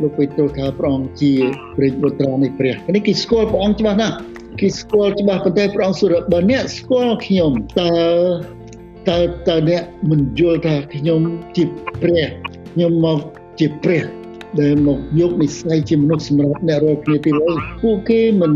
[0.00, 1.32] លោកពេត្រុសថាព្រះអង្គជា
[1.76, 4.14] ព្រះបុត្រានៃព្រះនេះគេស្គាល់ព្រះអង្គច្បាស់ណាស់
[4.60, 7.92] គេស្គាល់ច្បាស់ប៉ុន្តែព្រះអង្គសួរបើអ្នកស្គាល់ខ្ញុំតើ
[9.10, 11.20] តើតើអ្នកមិនយល់ថាខ្ញុំ
[11.56, 11.64] ជា
[12.02, 12.26] ព្រះ
[12.72, 13.20] ខ្ញុំមក
[13.58, 14.04] ជាព្រះ
[14.60, 18.52] ដែលមកយកនិស្ស័យជាមនុស្សសម្រាប់អ្នករាល់គ្នាទីវិញពួកគេមិន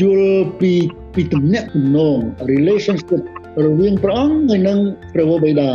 [0.00, 0.72] យល់ពី
[1.14, 2.16] ពីទំនាក់ទំនង
[2.52, 3.22] relationship
[3.62, 4.78] រវាងព្រះអង្គហើយនិង
[5.14, 5.70] ព្រះវរបិតា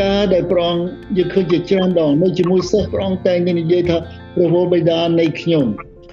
[0.00, 0.84] ការដែលព្រះអង្គ
[1.16, 3.96] យើងឃើញជាច្រើនដងនៅជាមួយសិស្សព្រះអង្គតែងនិយាយថា
[4.34, 5.66] ព្រះវរបិតានៃខ្ញុំ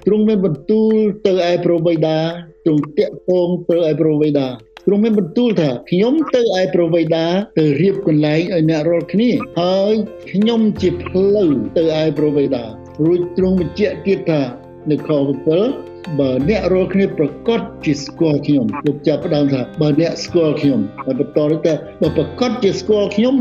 [0.06, 0.94] ទ្រង់មានបន្ទូល
[1.26, 2.16] ទៅឯព្រះវរបិតា
[2.64, 4.46] ទ្រង់តាក់ទងទៅឯព្រះវរបិតា
[4.86, 7.26] ទ្រង់មានបន្ទូលថាខ្ញុំទៅឯព្រះវេដា
[7.58, 9.94] ទៅរៀបកន្លែងឲ្យអ្នករាល់គ្នាហើយ
[10.32, 12.64] ខ្ញុំជាផ្លូវទៅឯព្រះវេដា
[13.04, 14.42] រួចទ្រង់បញ្ជាក់ទៀតថា
[14.90, 15.10] នៅខ
[15.54, 23.34] 7 បើអ្នករាល់គ្នាប្រកាសជាស្គាល់ខ្ញុំលោកចាប់ផ្ដើមថាបើអ្នកស្គាល់ខ្ញុំហើយបន្តទៅបើប្រកាសជាស្គាល់ខ្ញុំ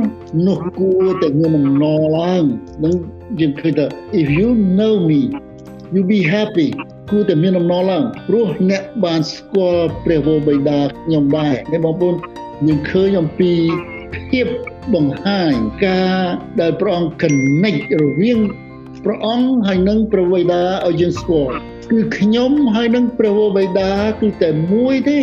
[0.47, 2.43] នោះគួរតែមានអំណរឡើង
[2.83, 2.93] នឹង
[3.39, 3.85] យើងឃើញថា
[4.21, 5.21] if you know me
[5.93, 6.67] you be happy
[7.09, 12.15] គួរតែមានអំណរឡើងព្រោះអ្នកបានស្គាល់ព្រះវរបិតាខ្ញុំដែរអ្នកបងប្អូន
[12.67, 13.51] យើងឃើញអំពី
[14.29, 14.47] ភាព
[14.93, 15.53] បង្ហាញ
[15.85, 16.21] ការ
[16.59, 18.39] ដែលព្រះអង្គ connect រវាង
[19.05, 21.53] ព្រះអង្គហើយនឹងព្រះវេដាឲ្យយើងស្គាល់
[21.91, 25.21] គឺខ្ញុំហើយនឹងព្រះវេដាគឺតែមួយទេ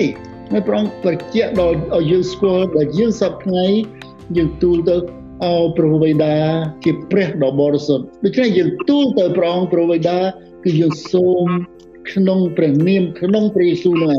[0.52, 3.66] ហើយព្រះអង្គបញ្ជាក់ដល់ឲ្យយើងស្គាល់ដែលយើងសប្ថ្ងៃ
[4.36, 4.96] យើងទូលទៅ
[5.44, 6.36] អោព្រះវេដា
[6.84, 10.18] ជាព្រះដ៏បរិសុទ្ធដូច្នេះយើងទូលទៅព្រះអង្គព្រះវេដា
[10.64, 11.46] គឺយើងសូម
[12.12, 14.16] ក្នុងព្រះនាមក្នុងព្រះយេស៊ូវនោះ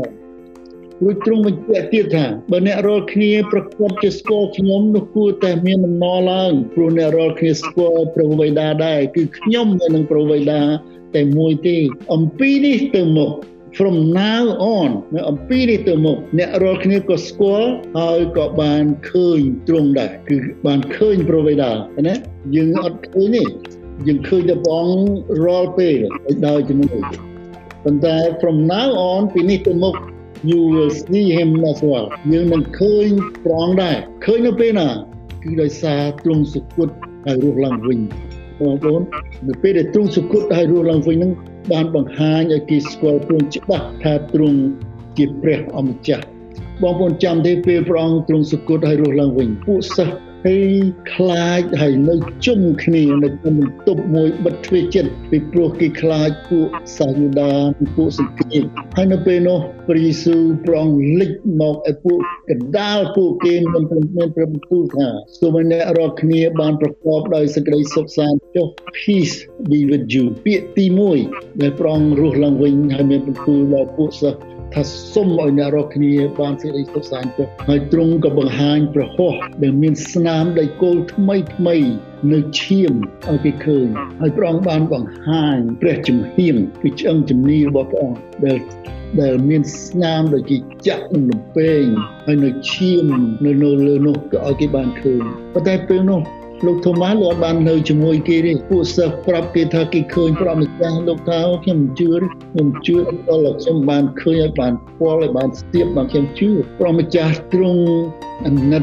[1.02, 10.62] រួចទ្រង់បញ្ជាក់ទៀតថាបើអ្នករាល់គ្នាប្រកបជាស្គាល់ខ្ញុំនោះគួរតែមានអំណរឡើងព្រោះអ្នករាល់គ្នាស្គាល់ព្រះវេដាដែរគឺខ្ញុំនិងព្រះវេដា
[11.16, 11.76] តែមួយទេ
[12.14, 13.32] អំពីនេះទៅមុខ
[13.78, 14.44] from now
[14.78, 21.72] on នៅអំពីនេះទៅមុខអ្នករាល់គ្នាក៏ស្គាល់ហើយក៏បានឃើញទ្រង់ដែរគឺបានឃើញព្រះវេដា
[22.06, 22.14] ណា
[22.54, 23.44] យើងអត់ឃើញទេ
[24.06, 25.10] យើងឃើញតែព្រះអង្គ
[25.44, 25.98] រាល់ពេល
[26.46, 26.88] ដោយជាមួយ
[27.84, 29.94] ប៉ុន្តែ from now on ពីនេះទៅមុខ
[30.50, 33.08] you will see him as well យើងនឹងឃើញ
[33.44, 34.88] ព្រះអង្គដែរឃើញនៅពេលណា
[35.42, 36.88] គឺដោយសារទ្រង់សុគត
[37.26, 38.00] ហើយរស់ឡើងវិញ
[38.60, 39.00] បងប្អូន
[39.48, 41.32] នៅពេលដែលទ្រង់សុគតហើយរស់ឡើងវិញនឹង
[41.72, 44.58] បានបង្ហាញឲ្យគេស្គាល់ទ្រង់ច្បាស់ថាទ្រង់
[45.16, 46.24] ជាព្រះអម្ចាស់
[46.82, 50.72] បងប្អូនចាំទេពេលព្រះអង្គទ្រង់សុគតហើយរស់ឡើងវិញពួកសិស្ស ហើយ
[51.14, 56.66] ខ្លាចហើយនៅជុំគ្នានៅក្នុងបន្ទប់មួយបិទទ្វារចិត្តពីព្រោះគេខ្លាចពួក
[56.98, 57.52] សាយូដា
[57.96, 58.64] ពួកសង្គ្រាម
[58.96, 60.88] ហើយនៅពេលនោះព្រះយេស៊ូវប្រង
[61.20, 62.18] លិចមកឲ្យពួក
[62.50, 68.66] កណ្ដាលពួកគេមិនព្រមមានព្រះបន្ទូលថាសូមអ្នករាល់គ្នាបានប្រកបដោយសេចក្តីសុខសាន្តចុះ
[68.98, 69.36] peace
[69.70, 70.84] be with you ពាក្យទី
[71.24, 81.76] 1ដែលប្រងរស់ឡើងវិញហើយមានបន្ទូលដល់ពួកសិស្ស ថាសុំឲ្យអ្នករាល់គ្នាបានសេចក្តីសុខសាន្តចុះហើយទ្រង់ក៏បង្ហាញប្រហោះដែលមានស្នាមដីគោលថ្មីថ្មី
[82.32, 82.92] នៅឈាម
[83.28, 83.86] ឲ្យគេឃើញ
[84.20, 88.60] ហើយព្រះអង្គបានបង្ហាញព្រះជំហានគឺឆ្អឹងជំនីរបស់ព្រះអង្គដែល
[89.20, 91.84] ដែលមានស្នាមដូចជាចាក់នឹងលំពេង
[92.26, 93.04] ហើយនៅឈាម
[93.46, 95.22] នៅលើនោះក៏ឲ្យគេបានឃើញ
[95.54, 96.20] ប៉ុន្តែពេលនោះ
[96.66, 102.10] លោកថូម៉ាលោកបាននៅជាមួយគេទេពួកសិស្សប្រាប់គេថាគេឃើញព្រះម្ចាស់លោកថាខ្ញុំជឿ
[102.52, 107.84] ខ្ញុំជឿអត់ដល់ខ្ញុំបានឃើញឲ្យបានស្គាល់ឲ្យបានស្ទាបបានខ្ញុំជឿព្រះម្ចាស់ទ្រង់
[108.46, 108.82] អាណិត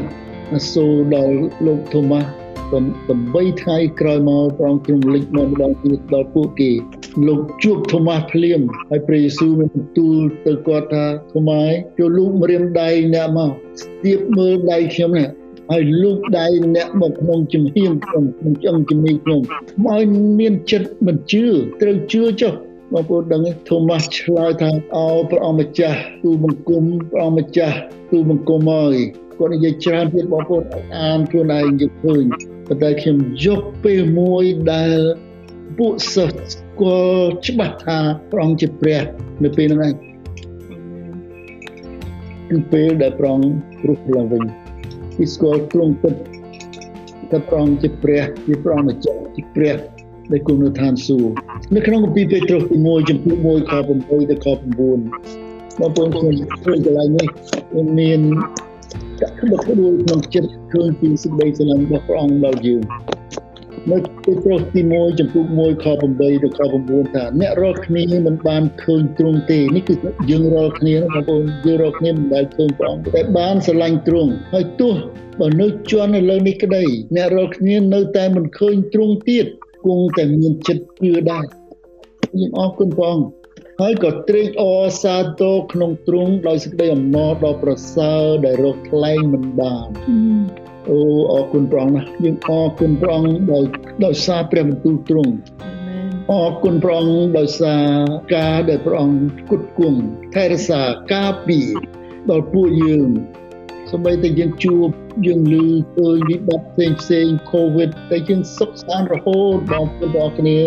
[0.54, 1.36] អាសូរដល់
[1.66, 2.22] លោកថូម៉ា
[2.66, 6.70] 8ថ្ងៃក្រោយមកព្រះអង្គទ្រង់លេចមកម្ដងទៀតដល់ពួកគេ
[7.26, 8.60] លោកជួបថូម៉ាស់ភ្លាម
[8.90, 13.50] ហើយព្រះយេស៊ូវបានបន្ទូលទៅគាត់ថាថូម៉ាស់ចូលលូកម្រាមដៃអ្នកមក
[13.82, 15.28] ស្ទាបមើលដៃខ្ញុំនេះ
[15.70, 19.40] ហើយលូកដៃអ្នកមកក្នុងជំហានក្នុងក្នុងចង្ជំនីខ្ញុំ
[19.84, 20.02] មក
[20.38, 21.44] មានចិត្តមិនជឿ
[21.82, 22.52] ត្រូវជឿចុះ
[22.92, 27.76] បងប្អូនដឹងថូម៉ាស់ឆ្លើយថាអោព្រះអង្គម្ចាស់ទូបង្គំព្រះអង្គម្ចាស់
[28.10, 28.96] ទូបង្គំហើយ
[29.38, 30.62] គាត់និយាយច្រើនទៀតបងប្អូន
[30.98, 32.24] អានខ្លួនឯងយល់ឃើញ
[32.66, 34.98] ប៉ុន្តែខ្ញុំយកពេលមួយដែល
[35.78, 37.98] ពួកសិស្សស្គាល់ច្បាស់ថា
[38.30, 39.02] ព្រះអង្គជាព្រះ
[39.44, 39.94] នៅពេលហ្នឹងឯង
[42.50, 44.65] គឺពេលដែលព្រះអង្គរស់ឡើងវិញ
[45.16, 46.14] ពីស្គាល់ទ្រង់ពិត
[47.30, 49.76] ថាព្រះអង្គជាព្រះជាព្រះម្ចាស់ជាព្រះ
[50.32, 51.32] ដែលគង់នៅឋានសួគ៌
[51.74, 53.88] នៅក្នុងគម្ពីរពេត្រុសទី1ចំពោះ1ខ8
[54.28, 56.32] ដល់ខ9បងប្អូនខ្ញុំ
[56.64, 57.26] ឃើញកន្លែងនេះ
[57.98, 58.20] មាន
[59.20, 62.82] កាក់ក្បឹកក្បួលក្នុងចិត្តឃើញពីសេចក្តីស្រឡាញ់របស់ព្រះអង្គដល់យើង
[63.92, 69.94] នៅពេត្រុសទី1ចំពោះ1ខ8ដល់ខ9ថាអ្នករាល់គ្នាមិនបានឃើញទ្រង់ទេនេះគឺ
[70.30, 74.94] យើងរាល់គ្នាបងប្អូនយើងរាល់គ្នាមិនដែលឃើញព្រះអង្គតែបានស្រឡាញ់ទ្រង់ហើយទោះ
[75.40, 76.84] បើនៅជន់នៅលើនេះក្តី
[77.16, 79.46] អ្នករាល់គ្នានៅតែមិនឃើញទ្រង់ទៀត
[79.86, 81.44] គង់តែមានចិត្តជឿដែរ
[82.32, 83.26] ខ្ញុំអរគុណព្រះអង្គ
[83.80, 89.86] ហើយក៏ត្រេកអរសាទរក្នុងទ្រង់ដោយសេចក្តីអំណរដ៏ប្រសើរដែលរកថ្លែងមិនបាន
[90.90, 90.98] អូ
[91.32, 93.64] អរគុណព្រះអង្គណាស់យើងអរគុណព្រះអង្គដោយ
[94.04, 95.32] ដោយសារព្រះបន្ទូលទ្រង់
[96.32, 97.84] អរគុណព្រះអង្គដោយសារ
[98.34, 99.18] ការដែលព្រះអង្គ
[99.50, 100.00] គត់គង់
[100.34, 100.82] ថែរក្សា
[101.14, 101.68] ការពារ
[102.30, 103.08] ដល់ពួកយើង
[103.92, 104.86] សម្បីតែយើងជួប
[105.26, 105.54] យើងឮ
[105.96, 110.58] ឃើញវិបត្តិផ្សេងផ្សេង COVID តែយើងសុខសាន្តរហូតបងប្អូនទាំងគ្នា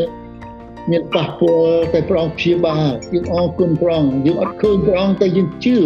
[0.91, 5.77] មានប៉ះពាល់តែព្រះអង្គព្យាបាលយើងអរគុណព្រះអង្គយើងអត់ឃើញព្រះអង្គតែយើងជឿ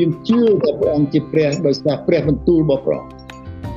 [0.00, 3.15] យើងជឿថាព្រះអង្គជាព្រះដោយសារព្រះបន្ទូលរបស់ព្រះអង្គ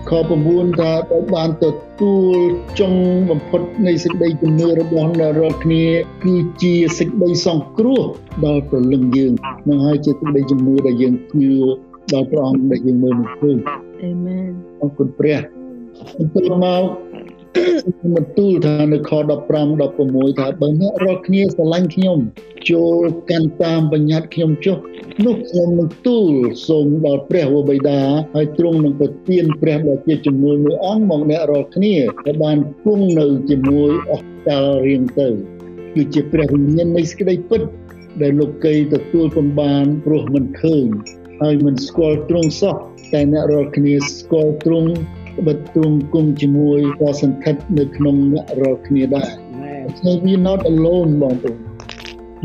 [0.09, 0.11] ខ
[0.47, 1.65] 9ថាដោយបានទ
[1.99, 2.37] ទួល
[2.79, 2.93] ចុង
[3.29, 5.85] បំផុតនៃសេចក្តីជំនឿរបស់អ្នករាល់គ្នា
[6.23, 8.01] គឺជាសេចក្តីសង្គ្រោះ
[8.45, 9.33] ដល់ព្រលឹងយើង
[9.69, 11.49] នឹងហើយជាសេចក្តីជំនឿដែលយើងជឿ
[12.13, 13.57] ដល់ព្រះអង្គដែលយើងមើលមិនឃើញ
[14.03, 15.39] អាមែនអរគុណព្រះ
[16.17, 16.83] បន្ទាប់មក
[18.15, 19.17] បន្ទូលថានៅខ15
[19.91, 22.19] 16ថាបើអ្នករាល់គ្នាស្រឡាញ់ខ្ញុំ
[22.69, 24.77] ចូលកាន់តាមបញ្ញត្តិខ្ញុំចុះ
[25.25, 26.31] នោះខ្ញុំនឹងទូល
[26.67, 27.99] សូមដល់ព្រះវរបិតា
[28.35, 35.27] ហើយទ្រង់នឹងប្រទានព្រះដ៏ជាជំនួយមួយអង្គមកអ្នករាល់គ្នាដែលបានគង់នៅជាមួយអស់កលរៀងទៅ
[35.93, 37.61] គឺជាព្រះវិញ្ញាណនៃសេចក្តីពិត
[38.21, 40.85] ដែលលោកីទទួលពំបានព្រោះមិនឃើញ
[41.41, 42.75] ហើយមិនស្គាល់ទ្រង់សោះ
[43.13, 44.91] តែអ្នករាល់គ្នាស្គាល់ទ្រង់
[45.47, 49.29] បិទទ្រង់គុំជាមួយក៏សន្ធិដ្ឋនៅក្នុងអ្នករាល់គ្នាដែរ
[49.99, 51.57] So we not alone បងប្អូន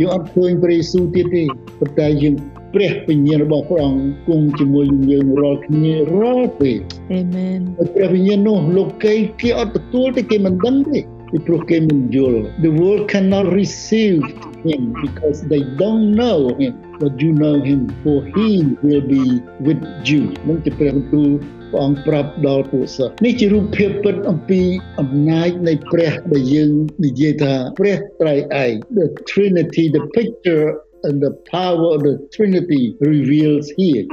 [0.00, 1.42] យើងអត់ឃើញព្រះយេស៊ូវទៀតទេ
[1.78, 2.34] ប៉ុន្តែយើង
[2.74, 6.78] ព្រះវិញ្ញាណរបស់ព្រះអង្គគង់ជាមួយយើងរាល់គ្នារាល់ពេល
[7.20, 7.60] Amen
[7.94, 14.20] ព្រះវិញ្ញាណនោះលោកគេគេអត់ទទួលទេគេមិនដឹងទេពីព្រោះគេមិនយល់ The world cannot receive
[14.68, 18.48] him because they don't know him but you know him for he
[18.84, 19.24] will be
[19.66, 21.30] with you នឹងជាព្រះបន្ទូល
[21.74, 24.60] ព្រះអង្គប្រាប់ដល់ពួកសិស្សនេះជារូបភាពពិតអំពី
[25.00, 26.70] អំណាចនៃព្រះដែលយើង
[27.04, 28.34] និយាយថាព្រះត្រៃ
[28.64, 30.66] ឯក the trinity the picture
[31.06, 34.04] and the power of the trinity reveals here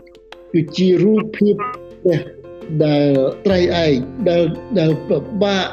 [0.51, 1.55] គឺជារូបភាព
[2.03, 2.21] ព្រះ
[2.85, 3.09] ដែល
[3.45, 3.95] ត្រៃឯក
[4.29, 4.43] ដែល
[4.79, 5.65] ដែលពិបាក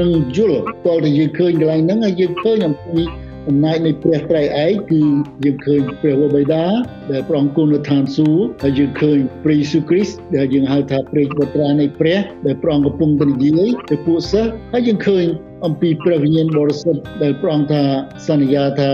[0.00, 3.02] នឹងយល់តើយើងឃើញកន្លែងហ្នឹងហើយយើងឃើញអំពី
[3.48, 5.02] អំណាចនៃព្រះត្រៃឯកគឺ
[5.44, 6.64] យើងឃើញព្រះវរបិតា
[7.12, 15.24] ដែលប្រងគុណឋានសួគ៌ហើយយើងឃើញព្រះយេស៊ូវគ្រីស្ទដែលយើងហៅថាព្រះបុត្រានៃព្រះដែលប្រងកំពុងតែនិយាយទៅពួកសិស្សហើយយើងឃើញ
[15.66, 17.82] អំពីព្រះវិញ្ញាណបរិសុទ្ធដែលព្រះអង្គថា
[18.28, 18.90] សន្យាថា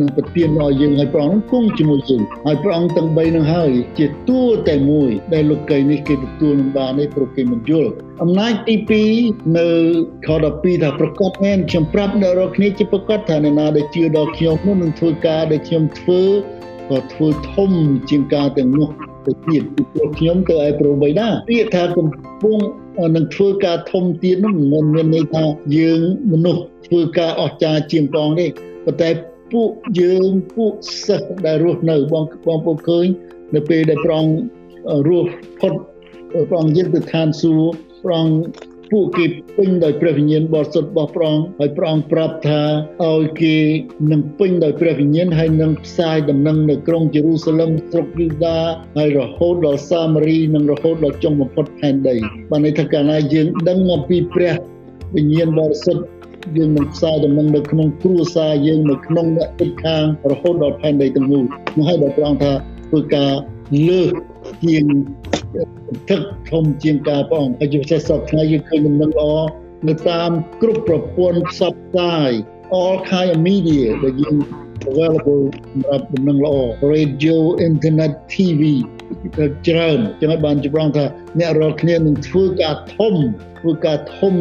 [0.00, 7.90] នឹងប្រទានឲ្យយើងឲ្យព្រះអង្គនឹងគង់ជាមួយយើងហើយព្រះអង្គទាំង3នឹងហើយជាតួតែមួយដែលលោកីនេះគេទទួលនឹងបាននេះព្រោះគេមិនយល់
[8.22, 8.74] អំណាចទី
[9.16, 9.68] 2នៅ
[10.26, 16.22] ខ12ថាប្រកាសមែនខ្ញុំប្រាប់អ្នករាល់គ្នាជាប្រកាសថាអ្នកណាដែលជឿដល់ខ្ញុំនោះនឹងធ្វើការដែលខ្ញុំធ្វើ
[16.90, 17.70] ក៏ធ្វើធំ
[18.10, 18.88] ជាងការទាំងនោះ
[19.26, 22.08] ទៅទៀតពីព្រោះខ្ញុំទៅឯប្របីណាពាក្យថាកំ
[22.42, 22.58] ពុង
[23.16, 25.44] នឹងធ្វើការធំទៀតនោះមិនមានន័យថា
[25.76, 26.00] យើង
[26.32, 28.46] មនុស្សធ្វើការអស្ចារ្យជាងបងទេ
[28.84, 29.10] ប៉ុន្តែ
[29.52, 30.72] ពួកយើងពួក
[31.06, 33.06] សិស្សដែលរស់នៅបងបងពុកឃើញ
[33.54, 34.24] នៅពេលដែលប្រង
[35.08, 35.30] រស់
[35.60, 35.72] ផុត
[36.50, 38.26] ប្រងយើងទៅឋានសួគ៌ប្រង
[38.92, 39.26] ពួកគេ
[39.56, 42.60] ពេញដោយព្រះវិញ្ញាណបរិសុទ្ធរបស់ព្រះអង្គហើយព្រះអង្គប្រាប់ថា
[43.04, 43.56] ឲ្យគេ
[44.12, 48.58] នឹងពេញដោយព្រះវិញ្ញាណហើយនឹងផ្សាយដំណឹងនៅក្រុងយេរូសាឡឹមស្រុកយូដា
[48.98, 52.16] ហើយរហូតដល់សាមារីនិងរហូតដល់ចុងបំផុតផែនដី
[52.50, 54.54] បានន័យថាកាលណាយើងដឹងអំពីព្រះ
[55.14, 56.02] វិញ្ញាណបរិសុទ្ធ
[56.56, 61.44] យើងនឹងផ្សាយដំណឹងនៅក្នុងគ្រួសារយើងនៅក្នុងអ្នកជិតខាងរហូតដល់ផែនដីទាំងមូល
[61.76, 62.52] នោះហើយដល់ព្រះអង្គថា
[62.88, 63.32] ធ្វើការ
[63.88, 64.12] លើក
[64.64, 64.84] ជាង
[66.10, 69.32] ទឹកធំជាងការព្រះអង្គហើយជាពិសេសសពថ្ងៃយើងឃើញដំណឹងល្អ
[69.88, 70.30] នៅតាម
[70.62, 72.30] គ្រប់ប្រព័ន្ធផ្សព្វផ្សាយ
[72.78, 74.36] all kind of media ដែលយើង
[74.90, 76.56] available សម្រាប់ដំណឹងល្អ
[76.94, 77.36] radio
[77.68, 78.99] internet TV ក៏
[79.68, 81.04] ច្រើនចឹងហើយបានចម្រងថា
[81.38, 83.14] អ្នករាល់គ្នានឹងធ្វើការធំ
[83.60, 84.34] ធ្វើការធំ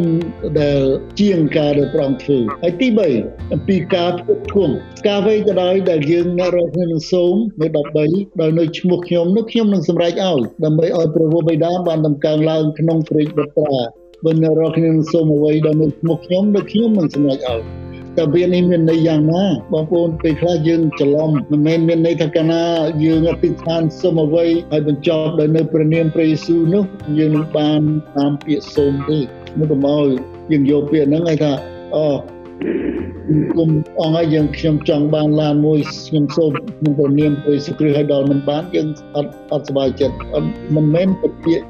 [0.61, 0.81] ដែល
[1.19, 2.87] ជាងការដែលប្រងធ្វើហើយទី
[3.19, 4.73] 3អំពីការផ្គត់ផ្គង់
[5.07, 7.67] ការវេក៏ដោយដែលយើងអ្នករាល់គ្នានឹងសូមនៅ
[8.05, 13.81] 13ដោយនៅឈ្មោះខ្ញុំនោះខ្ញុំនឹងសម្រេចឲ្យដើម្បីឲ្យព្រះវរបិតាបានដំកើងឡើងក្នុងព្រះបុត្រា
[14.25, 17.88] បើអ្នករាល់គ្នានឹងសូមអ្វីដោយនៅឈ្មោះខ្ញុំនោះខ្ញុំនឹងសម្រេចឲ្យ
[18.19, 22.63] តើវានេះមានន័យយ៉ាងណាបងប្អូនពេលខ្លះយើងច្រឡំមិនមែនមានន័យថាកាលណា
[23.03, 26.83] យើងអធិដ្ឋានសូមអ្វីហើយបញ្ចប់ដោយនៅព្រះនាមព្រះយេស៊ូវនោះ
[27.17, 27.81] យើងនឹងបាន
[28.17, 29.19] តាមពាក្យសូមទេ
[29.57, 30.05] មកទៅមក
[30.51, 31.51] យើងយកពាក្យហ្នឹងឲ្យថា
[31.95, 32.05] អូ
[33.55, 40.15] គុំអងឲ្យយើងខ្ញុំចង់បានឡានមួយខ្ញុំសូមក្នុងព្រះនាមព្រះយេស៊ូវគ្រីស្ទឲ្យដល់មិនបានយើងអត់អត់សប្បាយចិត្ត
[40.75, 41.63] មិនមែនពាក្យ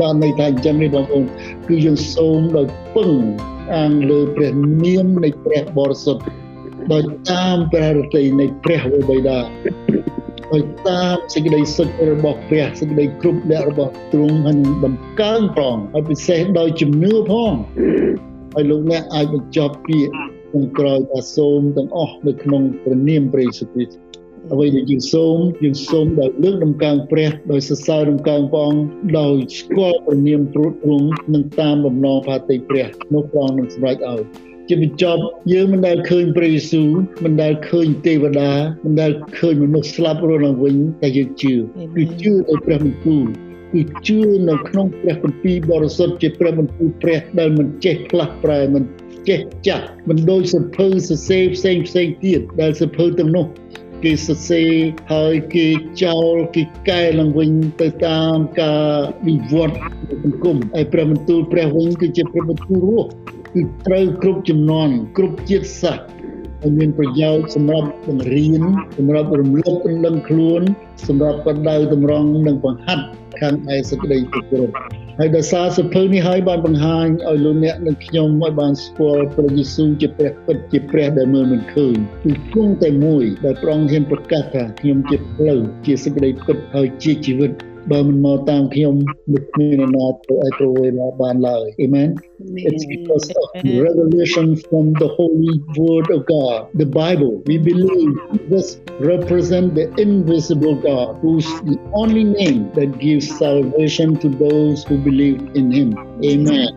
[0.00, 1.24] បានន័យថាអញ្ចឹងនេះបងប្អូន
[1.68, 3.10] គឺយើងសូមដោយពឹង
[3.74, 4.52] អាងលើព្រះ
[4.84, 6.22] នាមនៃព្រះបរិសុទ្ធ
[6.92, 9.38] ដោយតាមព្រះរតីនៃព្រះវរបិតា
[10.52, 17.52] ដោយតាមសេចក្តីសុខរបស់ព្រះសេចក្តីគ្រប់លក្ខរបស់ទ្រង់ហើយនឹងដំកើងផងហើយពិសេសដោយជំនឿផង
[18.54, 20.12] ហើយលោកអ្នកអាចបញ្ចប់ពាក្យ
[20.50, 24.21] ក្នុងក្រោយថាសូមទាំងអស់នៅក្នុងព្រះនាមព្រះយេស៊ូវគ្រីស្ទ
[24.52, 28.82] អ្វីដែលយើងសូមយើងសូមដោយលើកដំកើងព្រះដោយសរសើរដំកើងព្រះអង្គ
[29.18, 34.20] ដោយស្គាល់ព្រះនាមទ្រង់ទ្រង់និងតាមបំណងផាតីព្រះនោះព្រះអង្គនឹងសម្រេចឲ្យ
[34.68, 36.88] ជាបញ្ចប់យើងមិនដែលឃើញព្រះយេស៊ូវ
[37.24, 38.52] មិនដែលឃើញទេវតា
[38.84, 41.54] មិនដែលឃើញមនុស្សស្លាប់រស់ឡើងវិញតែយើងជឿ
[41.96, 43.24] គឺជឿដោយព្រះបន្ទូល
[43.72, 48.84] គឺជឿនៅក្នុងព្រះគម្ពីរបរិសុទ្ធជាព្រះបន្ទូលព្រះដែលមិនចេះផ្លាស់ប្រែមិន
[49.28, 53.46] ចេះចាស់មិនដូចសភៅសរសេរផ្សេងផ្សេងទៀតដែលសភៅទាំងនោះ
[54.04, 54.70] គេសរសេរ
[55.12, 55.66] ហើយគេ
[56.04, 58.84] ចោលគេកែឡើងវិញទៅតាមការ
[59.26, 59.76] វិវត្ត
[60.24, 63.08] សង្គមហើយព្រះបន្ទូលព្រះវិញគឺជាព្រះបន្ទូលរស់
[63.54, 66.06] គឺត្រូវគ្រប់ចំនួនគ្រប់ជាតិសាសន៍
[66.60, 68.62] ហើយមានប្រយោជន៍សម្រាប់បង្រៀន
[68.98, 69.66] សម្រាប់រំលឹក
[70.06, 70.62] ដឹងខ្លួន
[71.08, 73.04] សម្រាប់បដៅតម្រង់និងបង្ហាត់
[73.40, 87.52] ខាងឯសេចក្តីគោរព ហើយដោយសារសភៅនេះហើយបានបង្ហាញឲ្យលោកអ្នកនិងខ្ញុំឲ្យបានស្គាល់ព្រះយេស៊ូវជាព្រះពិតជាព្រះដែលមើលមិនឃើញគឺគង់តែមួយដែលព្រះអង្គហ៊ានប្រកាសថាខ្ញុំជាផ្លូវជាសេចក្តីពិតហើយជាជីវិត
[87.91, 88.95] បើមិនមកតាមខ្ញុំ
[89.31, 92.09] មិនមានអ្នកណាទៅឲ្យប្រវេលាបានឡើយ Amen
[92.69, 98.11] It's because of the revelation from the holy word of God the Bible we believe
[98.53, 98.67] this
[99.11, 105.37] represent the invisible God who's the only name that gives salvation to those who believe
[105.59, 105.89] in him
[106.31, 106.67] Amen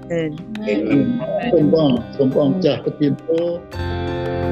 [0.73, 1.09] Amen
[1.53, 4.44] សូមបងសូមបងចាស់ប្រទានពរ